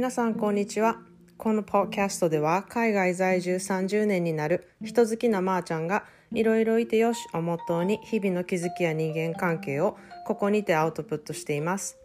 [0.00, 0.96] 皆さんこんにちは
[1.36, 11.98] このポッキャストでは海外在住30年になる人好きなまーちゃんがいろいろいてよしをモットーに日々の気づきや人間関係をここにてアウトプットしています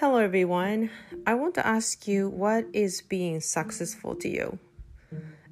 [0.00, 0.88] Hello everyone
[1.26, 4.58] I want to ask you what is being successful to you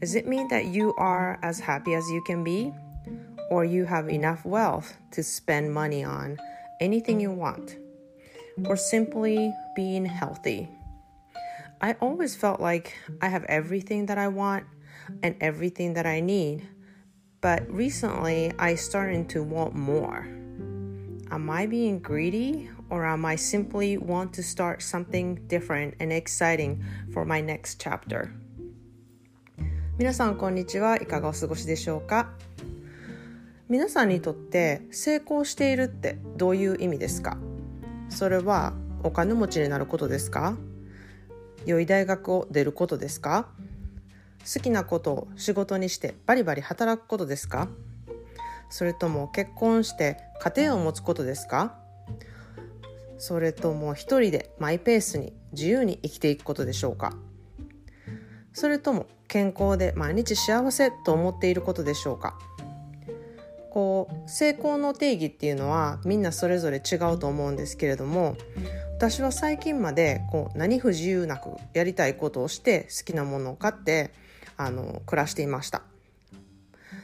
[0.00, 2.72] Does it mean that you are as happy as you can be?
[3.50, 6.36] Or you have enough wealth to spend money on
[6.80, 7.78] anything you want?
[8.64, 10.68] Or simply being healthy?
[11.85, 14.65] I always felt like I have everything that I want
[15.23, 16.67] and everything that I need.
[17.41, 20.27] But recently, I started to want more.
[21.31, 26.83] Am I being greedy or am I simply want to start something different and exciting
[27.13, 28.31] for my next chapter?
[29.97, 32.31] 皆さんこんにちはいかがお過ごしでしょうか
[33.69, 37.37] 皆さんにとって成功しているってどういう意味ですか
[38.09, 40.57] それはお金持ちになることですか
[41.64, 43.48] 良い大学を出ることですか？
[44.54, 47.68] 好きなことを仕事にしてバリバリ働くことですか？
[48.70, 51.78] それとも結婚して家庭を持つことですか？
[53.18, 57.14] それとも一人でマイペースに自由に生きていくことでしょうか？
[58.52, 62.38] それとも健康で毎日幸せと思っていることでしょうか？
[63.70, 68.36] こう成功の定義っていうのはみんなそれぞれ違うと思うんですけれども
[68.96, 74.10] 私は最近までこう何不自由なくやりたいことをして好きなものを買って
[74.56, 75.82] あの暮らしていました。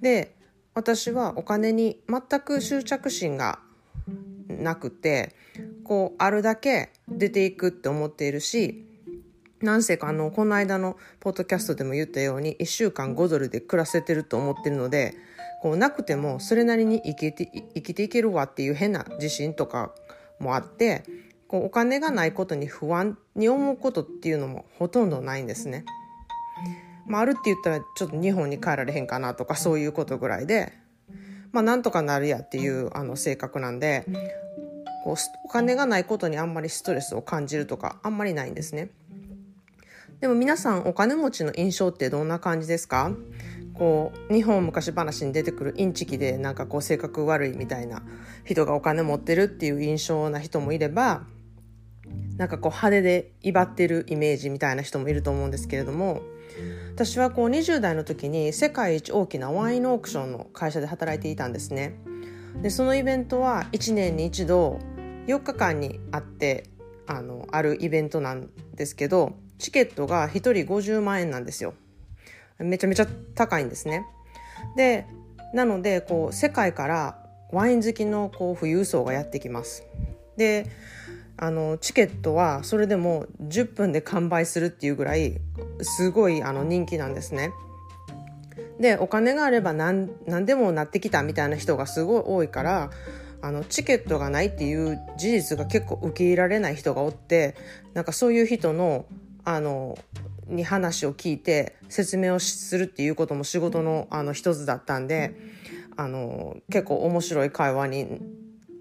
[0.00, 0.34] で
[0.72, 3.58] 私はお金に全く執着心が
[4.48, 5.36] なくて
[5.84, 8.86] こうあるだけ出ていくって思っているし
[9.60, 15.14] なんせかあのこの間のポッドキャストでも言ったように1週間5ドルで暮らせてると思ってるので
[15.60, 19.92] こうなくてもそれなりに生きて生きていけるわっていう変な自信とか
[20.38, 21.04] もあって
[21.54, 25.84] こうお金がないことに不安に思うことっていうのもほとんどないんですね。
[27.06, 30.72] まあ、あるって言ったらちょっと日本に帰られへんかなとかそういうことぐらいで、
[31.52, 34.04] まあ、なんとかなるやっていうあの性格なんで
[35.04, 35.14] こう
[35.44, 38.90] お金がないことにあんまりストレスを感じるとかあんまりないんですね。
[40.18, 43.12] でも皆さんお金持ちの印象ってどんな感じですか？
[43.74, 48.02] こう日本昔話に出てくるインチキでなんかこう性格悪いみたいな
[48.44, 51.22] 人がお金持ってるっていう印象な人もいれば
[52.36, 56.22] なんかこう派手で威張ってるイメージみたいな人もいると思うんですけれども
[56.94, 61.96] 私はこう20代の時に世界一大きなワインオークションの会社で働いていたんですね。
[62.62, 64.78] でそのイベントは1年に1度
[65.26, 66.70] 4日間にあって
[67.06, 71.74] あのあるイベントなんですけどチケットが1人50万円なんですよ。
[72.58, 74.06] めちゃめちゃ高いんですね。
[74.76, 75.06] で
[75.52, 77.18] なのでこう世界から
[77.50, 79.84] ワイン好きのこう富裕層がやってきます。
[80.36, 80.66] で
[81.36, 85.40] あのチケットはそれでも10分で完売するっていうぐらい
[85.80, 87.52] すごいあの人気なんですね。
[88.78, 92.90] でお金があれば何何でもなってきたみたいな人がすごい多いから
[93.40, 97.56] あのチケットがないっていう事実が結構受け入れられない人がおって
[97.94, 99.06] なんかそういう人の
[99.44, 99.98] あの
[100.46, 105.34] に話を聞いて説明をするっていうことも仕事のあの一つだったんで
[105.96, 108.20] あの結構面白い会話に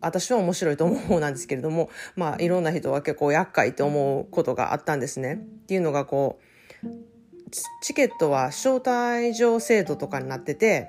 [0.00, 5.34] 私は面白いと思う方なんですけれどもまあいろんな人は結構厄介って思うことがあったんですね。
[5.34, 6.86] っていうのがこう
[7.82, 10.88] チケットは招待状制度とかになってて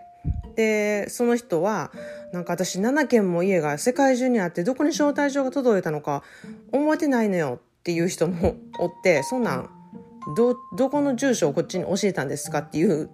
[0.56, 1.92] でその人は
[2.34, 6.24] なんか私7軒も家が世界中にあってどこに招待状が届いたのか
[6.72, 9.70] 思えてないのよっていう人もおってそんなん
[10.36, 13.10] どどこの住所をこっちに教えたんですかっていう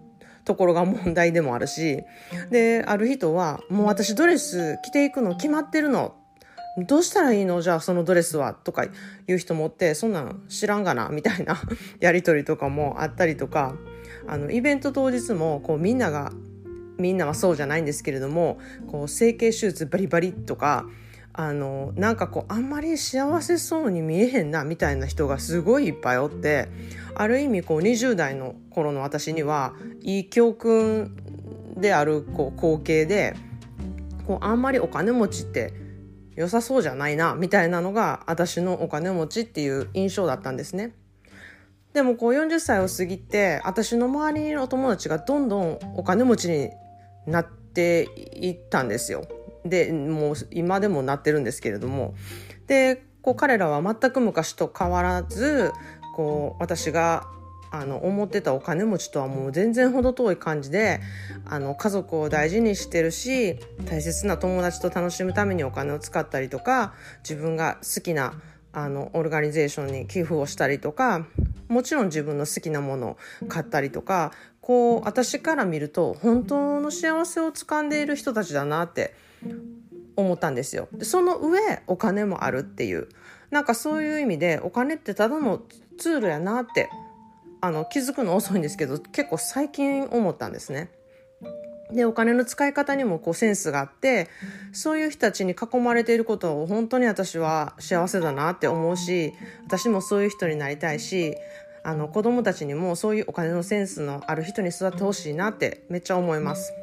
[0.45, 2.03] ところが問題でもあるし
[2.51, 6.15] である人は「もう私ドレス着ていくの決まってるの」
[6.87, 7.61] どうしたらいいの？
[7.61, 8.85] じゃあそのドレスはとか
[9.27, 11.57] 言う人もってそんなん知らんがなみたいな
[12.01, 13.75] やり取りとかもあったりとか
[14.27, 16.33] あのイベント当日もこうみんなが
[16.97, 20.85] みんなはそうじゃないんですけれどもこう整形手術バリバリとか
[21.37, 26.69] あのなんかこうあんまり幸せそうに見えへんなみたいな人がすごいいっぱいおって
[27.13, 31.13] ある意味こう20代の頃の私にはいい教訓
[31.75, 33.35] であるこう光景で
[34.25, 35.73] こうあんまりお金持ちって
[36.37, 40.95] 良さそうじゃないなみたいなのが私のお金持ちっていう印象だったんですね。
[41.91, 46.69] でもこう40歳を過ぎて私の周りの友達がどんどんお金持ちに
[47.25, 49.25] なっていったんですよ。
[49.65, 52.13] でもう今でもなってるんですけれども。
[52.67, 55.71] でこう彼らは全く昔と変わらず
[56.15, 57.27] こう私が
[57.71, 61.01] あの思ってたお金持ちとはもう全然程遠い感じで
[61.45, 66.93] あの家族を大事にしてるし大切な友達と楽しむためにお金を使ったりとか
[67.27, 68.35] 自分が好きな
[68.71, 71.25] あのオルガニゼーションに寄付をしたりとか
[71.67, 74.31] もちろん自分の好きなものを買ったりとか
[74.65, 79.13] こう私から見ると本当の幸せをつかんでいる人たちだなって
[80.15, 80.87] 思ったんですよ。
[80.91, 83.07] でその上お金もあるっていう
[83.51, 85.61] なんかそういう意味でお金ってただの
[85.99, 86.89] ツールやなって
[87.61, 90.89] あの気づくの遅いんですけど結構最近思ったんですね。
[91.91, 94.29] でお金の使い方にもこうセンスがあって
[94.73, 99.33] そういう人たちに囲まれていることを本当に私は幸せだなって思うし
[99.67, 101.35] 私もそういう人になりたいし
[101.85, 106.73] あの子供たちにもそういうお金のセンスのある人に育ってほしいなってめっちゃ思います。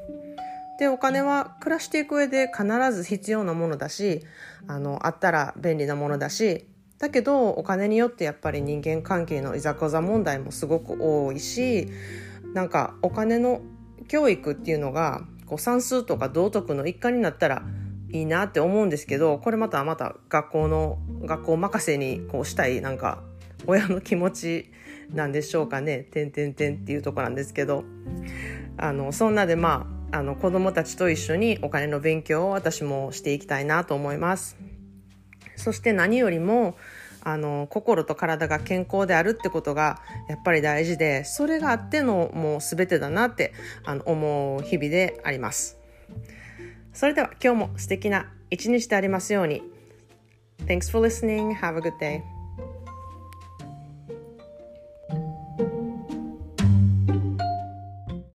[0.78, 4.22] でお金は暮らしていく上で必ず必要なものだし
[4.69, 6.66] あのあったら便利なものだし
[6.99, 11.88] だけどお金によってやっぱり人間関係のいざこざ問題もすごく多いし
[12.54, 13.60] なんかお金の
[14.08, 17.64] 教育っていうのがこう算数とか道徳の一環になったら
[18.10, 23.22] いいなって思うんですけどこれまたまた学校の学校任せにこうしたいなんか
[23.67, 24.70] 親の気持ち
[25.12, 27.85] なんでしょうかね「てんてんてん」っていうとこなんですけど
[28.76, 34.59] あのそんなでまああの子供たちと一緒にお金の勉強を私もしていきたいなと思います。
[35.56, 36.76] そして何よりも
[37.25, 43.53] あの心と体が健康であるってことがやっぱり大事でそれがあってのもう全てだなって
[43.85, 45.79] あの思う日々であります
[46.93, 49.62] それでは今日も素敵な一日でありますように
[50.67, 51.55] Thanks for listening.
[51.55, 52.42] Have a good day.